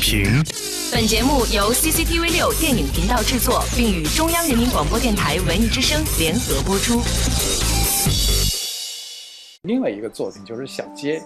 [0.00, 0.24] 评。
[0.92, 7.02] 本节目由 CCTV 六电影频道制作，并与中央人民广播电台文艺之声联合播出。
[9.62, 11.18] 另外一个作品就是《小街》，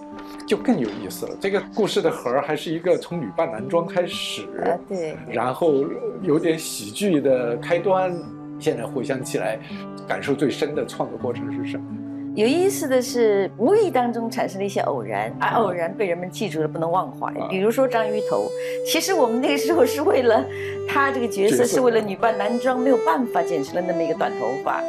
[0.47, 1.37] 就更有意思了。
[1.39, 4.47] 这个故事的核还是一个从女扮男装开始，
[4.89, 5.85] 对，然后
[6.23, 8.11] 有点喜剧的开端。
[8.59, 9.59] 现在回想起来，
[10.07, 11.85] 感受最深的创作过程是什么？
[12.33, 17.29] 有意思的是，无意当中产生了一些偶然，而偶然被人们记住了，不能忘怀。
[17.49, 18.49] 比如说章鱼头，
[18.87, 20.43] 其实我们那个时候是为了
[20.87, 24.81] 他这个角色，是为了女扮男装，没有办法剪成了那么一个短头发。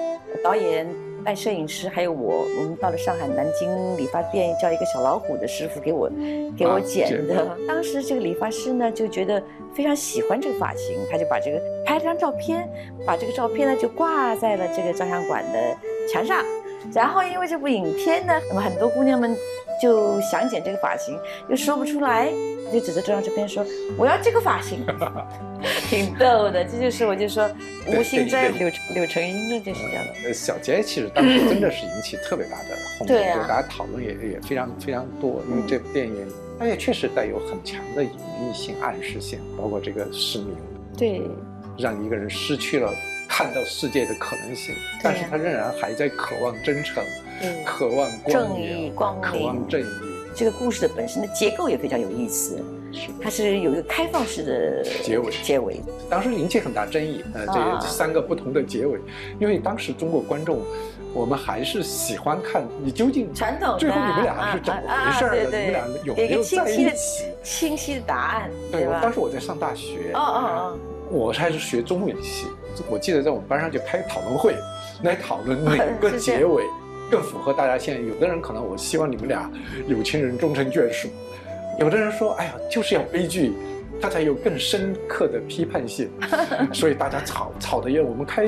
[0.44, 0.86] 导演
[1.24, 6.08] 带摄影师还有我，我们到了上海南京理发店，叫一个小老虎的师傅给我
[6.56, 7.56] 给我剪的。
[7.66, 9.42] 当时这个理发师呢就觉得
[9.74, 12.68] 非常喜欢这个发型，他就把这个拍了张照片，
[13.04, 15.76] 把这个照片呢就挂在了这个照相馆的
[16.08, 16.38] 墙上。
[16.94, 19.36] 然后因为这部影片呢，那么很多姑娘们
[19.80, 21.18] 就想剪这个发型，
[21.48, 22.32] 又说不出来，
[22.72, 23.64] 就指着这张照片说
[23.96, 24.84] ：“我要这个发型。”
[25.88, 27.48] 挺逗的，这就是我就说
[27.86, 30.12] 无心栽柳 柳成荫了，就是这样的。
[30.24, 36.26] 呃，小杰其实当时真的是引起特别大的轰动，对大家讨论也也非常非常多，因为这部电影
[36.58, 40.56] 它也确实带有很强的隐喻性、暗示性，包括这个失明，
[40.96, 41.22] 对，
[41.78, 42.92] 让一个人失去了。
[43.42, 47.02] 看到世界的可能性，但是他仍然还在渴望真诚，
[47.66, 49.86] 渴望正义、光明，渴望正义。
[50.32, 52.56] 这个故事的本身的结构也非常有意思，
[52.92, 53.08] 是。
[53.20, 55.32] 它是有一个开放式的结尾。
[55.42, 55.80] 结尾。
[56.08, 57.44] 当时引起很大争议，呃，
[57.80, 59.00] 这三个不同的结尾，
[59.40, 60.60] 因为当时中国观众，
[61.12, 67.24] 我们还是喜欢看你究竟传统最后你们俩是怎么回事儿的，你们俩有没有在一起？
[67.42, 69.00] 清晰的答案，对吧？
[69.02, 70.78] 当时我在上大学，哦哦哦，
[71.10, 72.46] 我还是学中文系。
[72.88, 74.54] 我记得在我们班上就开讨论会，
[75.02, 76.64] 来讨论哪个 结尾
[77.10, 78.00] 更符合大家现在。
[78.00, 79.50] 有的人可能我希望你们俩
[79.86, 81.08] 有情人终成眷属，
[81.78, 83.52] 有的人说哎呀就是要悲剧，
[84.00, 86.10] 它才有更深刻的批判性。
[86.72, 88.46] 所以大家吵吵的要我们开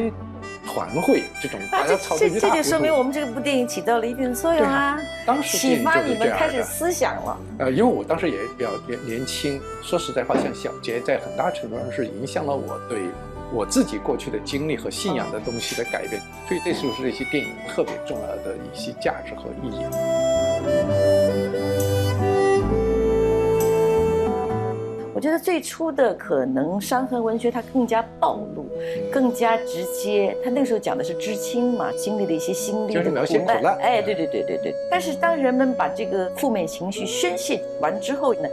[0.66, 7.38] 团会这种，大家吵的这这就说明我们这部电影起到了一定作用啊，当时启发你们开始思想了。
[7.58, 12.98] 呃，因为我当时也比较年年轻，说实在话，像小杰在很大程度上是影响了我对。
[13.54, 19.84] 我自己过去的经历和信仰的东西的改变，所以这就是这些电影特别重要的一些价值和意义。
[25.14, 28.66] 我觉得最初的可能伤痕文学它更加暴露，
[29.12, 30.36] 更加直接。
[30.42, 33.10] 他那个时候讲的是知青嘛，经历的一些心理的苦
[33.62, 33.78] 难。
[33.78, 34.74] 哎，对对对对对。
[34.90, 38.48] 但是当人们把这个负面情绪宣泄完之后呢，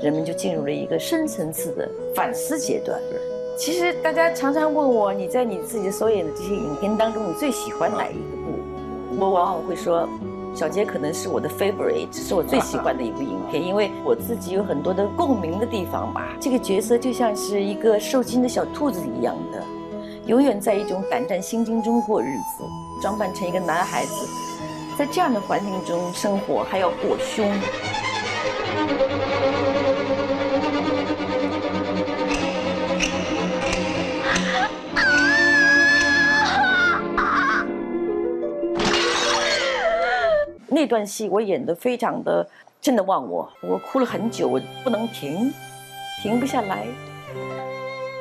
[0.00, 2.98] 人们就进入了一个深层次的反思阶段。
[3.10, 3.33] 对。
[3.56, 8.58] 其实大家常常问我，你在你自己所演的这些影片当中，你最喜欢哪一部？
[9.18, 10.08] 我往往会说，
[10.54, 16.36] 小杰可能是我的 favorite，是我最喜欢的一部影片，因为我自己有很多的共鸣的地方吧。
[16.40, 19.62] 这个角色就像是一个受惊的小兔子一样的，
[20.26, 22.64] 永远在一种胆战心惊中过日子，
[23.00, 24.26] 装扮成一个男孩子，
[24.98, 27.48] 在这样的环境中生活，还要裹胸。
[40.84, 42.46] 这段戏我演的非常的
[42.78, 45.50] 真的忘我，我哭了很久，我不能停，
[46.20, 46.86] 停不下来。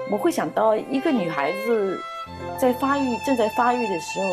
[0.10, 2.00] 我会想到一个女孩子
[2.58, 4.28] 在发育正在发育的时候，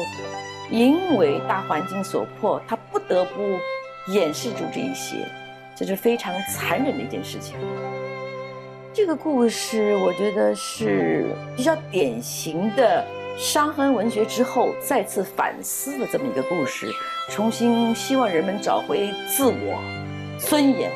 [0.71, 5.27] 因为大环境所迫，她不得不掩饰住这一些，
[5.75, 7.57] 这是非常残忍的一件事情。
[8.95, 13.05] 这个故事我觉得是比较典型的。
[13.37, 16.89] 伤痕文学之后再次反思的这么一个故事，
[17.31, 19.81] 重新希望人们找回自我、
[20.39, 20.91] 尊严、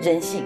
[0.00, 0.44] 人性。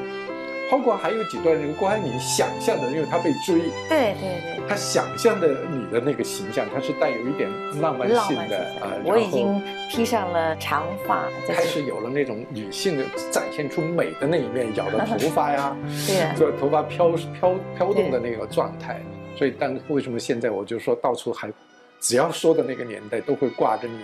[0.68, 7.48] 包括还有几段这个郭安敏想象的，因为他被追，对对对，他想象的你的那个形象，他是带有一点
[7.80, 8.90] 浪漫性的啊。
[9.04, 19.00] 我已经披上了长发，开始有了那种女性的展现出美的那一面，咬着 头发呀，对，做头发飘飘飘动的那个状态。
[19.37, 21.53] 所以，但为什么现在我就说到处还，
[22.00, 23.99] 只要说的那个年代都会挂着你。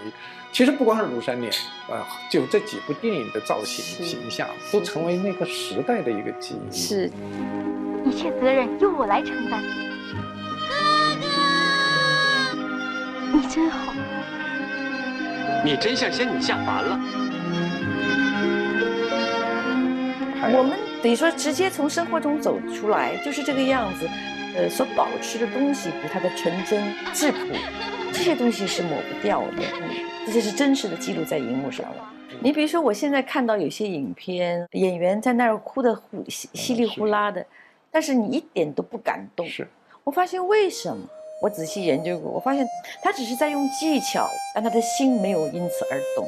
[0.52, 1.50] 其实不光是庐山恋，
[1.88, 6.76] 啊，就这几部电影的造型形象都成为那个时代的一个记忆。
[6.76, 7.10] 是，
[8.04, 9.62] 一切责任由我来承担。
[10.68, 10.76] 哥
[11.22, 11.26] 哥，
[13.32, 13.94] 你真好。
[15.64, 17.00] 你真像仙女下凡了。
[20.54, 24.06] 我们等于说直接从生活中走出来，就是这个样子。
[24.54, 27.38] 呃，所保持的东西，比如它的纯真、质朴，
[28.12, 29.90] 这些东西是抹不掉的，嗯，
[30.26, 32.12] 这些是真实的记录在荧幕上了。
[32.40, 37.44] 你比如说，我现在看到有些影片，演员在那儿哭的呼稀稀里呼啦的，
[37.90, 39.46] 但是你一点都不感动。
[39.46, 39.66] 是，
[40.04, 41.06] 我发现为什么？
[41.40, 42.64] 我仔细研究过，我发现
[43.02, 46.26] 他只是在用技巧，但他的心没有因此而动。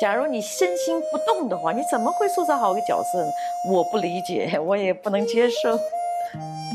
[0.00, 3.30] 假如你身心不动的话，你怎么会塑造好一个角色呢？
[3.70, 5.78] 我不理解，我也不能接受。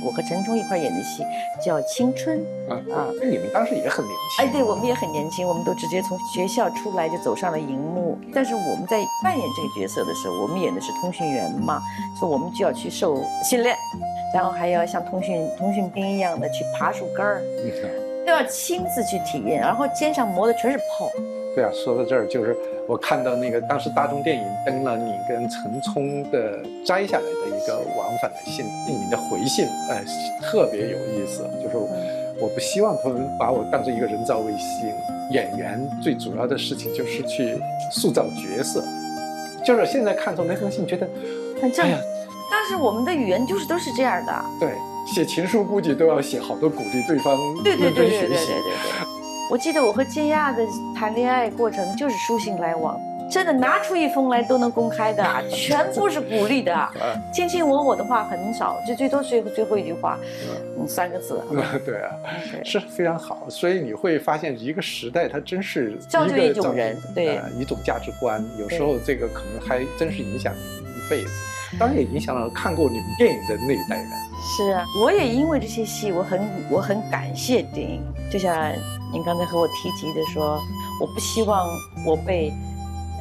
[0.06, 1.24] 我和陈冲一块演的戏
[1.64, 2.40] 叫《青春》
[2.72, 4.46] 啊啊，那你们当时也很年轻。
[4.46, 8.18] 哎，对，我们也很年轻，我们都直接从学校出来就走上了荧幕。
[8.34, 11.82] 但是我们在扮演这个角色的时候，我们演的是通讯员嘛，
[12.20, 13.76] 所以我们就要去受训练，
[14.34, 17.42] 然后还要像通讯通讯兵一样的去爬树根儿，
[18.26, 21.10] 都要亲自去体验，然后肩上磨的全是泡。
[21.56, 22.56] 对啊，说到这儿就是。
[22.90, 30.04] 我看到那个当时大众电影登了你跟陈冲的摘下来的一个往返的信，你的回信，哎，
[30.42, 31.48] 特别有意思。
[31.62, 31.78] 就是
[32.42, 34.92] 我不希望他们把我当成一个人造卫星
[35.30, 38.84] 演员，最主要的事情就是去塑造角色。
[39.64, 41.08] 就是现在看从那封信，觉得
[41.62, 41.86] 很正。
[42.50, 44.34] 但是我们的语言就是都是这样的。
[44.60, 44.74] 对，
[45.06, 49.19] 写情书估计都要写好多鼓励对方对对对对对对对。
[49.50, 50.64] 我记得我和金亚的
[50.96, 53.02] 谈恋爱过程就是书信来往，
[53.32, 56.90] 真的拿出一封来都能公开的，全部是鼓励的，
[57.34, 60.20] 卿卿我我的话很少，就最多最最后一句话，
[60.78, 61.42] 嗯，三个字。
[61.84, 62.12] 对啊，
[62.64, 71.30] 是非常好，所以你会发现一个时代它真是造就一种人，对，一种价值观，有时候这个可能还真是影响一辈子，
[71.80, 74.10] 当然也影响了看过你们电影的那一代人。
[74.56, 78.00] 是啊，我也因为这些戏，我很我很感谢电影，
[78.32, 78.56] 就像。
[79.12, 80.62] 您刚才和我提及的说，
[81.02, 81.68] 我不希望
[82.06, 82.54] 我被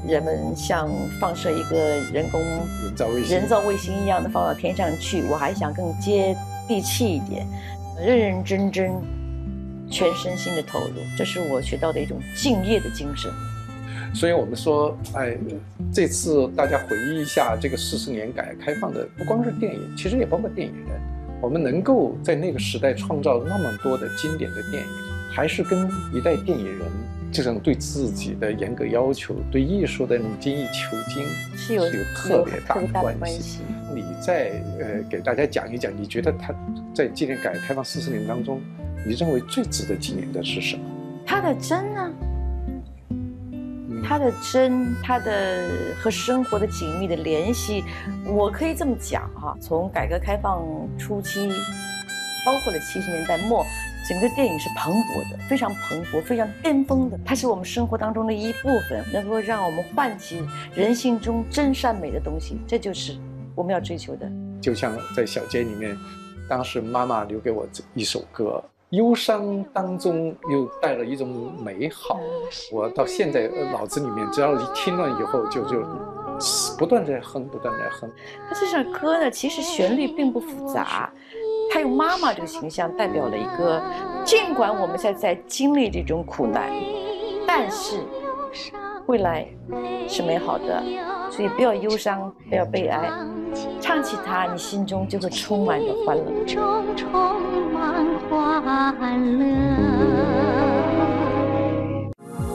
[0.06, 0.88] 人们像
[1.20, 1.76] 放射一个
[2.12, 6.36] 人工人造卫星人造卫星一样的放到天上去，我还想更接
[6.68, 7.46] 地气一点，
[7.98, 8.92] 认认真真、
[9.90, 13.32] 全身心的投入，这是我学到的一种敬业的精神。
[14.14, 15.36] 所以我们说，哎，
[15.92, 21.00] 这次大家回忆一下这个四十年改革开放的，不光是电影，其实也包括电影人，
[21.40, 24.88] 我们能够在那个时代创造那么多的经典的电影。
[25.30, 26.86] 还是跟一代电影人
[27.30, 31.24] 这种对自己的严格要求，对艺术的那种精益求精
[31.56, 33.60] 是有有特别大的关系。
[33.94, 36.54] 你再呃给大家讲一讲，你觉得他
[36.94, 38.60] 在纪念改革开放四十年当中，
[39.06, 40.82] 你认为最值得纪念的是什么？
[41.26, 42.10] 他的真呢？
[44.02, 45.68] 他的真，他的
[46.00, 47.84] 和生活的紧密的联系，
[48.24, 50.64] 我可以这么讲哈，从改革开放
[50.96, 51.50] 初期，
[52.46, 53.66] 包括了七十年代末。
[54.08, 57.20] 整个电影是蓬勃的，非常蓬勃，非常巅峰的。
[57.26, 60.42] 它是我们生活当中的一部分，能够让我们唤起
[60.74, 63.18] 人性中真善美的东西，这就是
[63.54, 64.26] 我们要追求的。
[64.62, 65.94] 就像在小街里面，
[66.48, 72.18] 当时妈妈留给我这一首歌，忧伤当中又带了一种美好。
[72.72, 75.84] 我到现在脑子里面，只要一听了以后，就就
[76.78, 78.10] 不断在哼，不断在哼。
[78.48, 81.12] 它这首歌呢，其实旋律并不复杂。
[81.70, 83.80] 他用妈妈这个形象代表了一个，
[84.24, 86.70] 尽管我们现在在经历这种苦难，
[87.46, 88.00] 但是
[89.06, 89.46] 未来
[90.08, 90.82] 是美好的，
[91.30, 93.10] 所以不要忧伤，不要悲哀，
[93.80, 96.24] 唱起它，你心中就会充满着欢乐。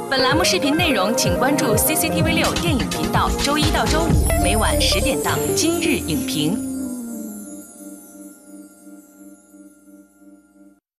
[0.09, 6.55] 本栏目视频内容，请关注 CCTV 六电影频道，周一到周五每晚十点档《今日影评》。